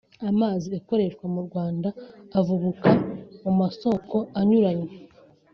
Amazi 0.31 0.67
akoreshwa 0.79 1.25
mu 1.33 1.41
Rwanda 1.47 1.89
avubuka 2.39 2.89
mu 3.43 3.51
masoko 3.59 4.15
anyuranye 4.39 4.91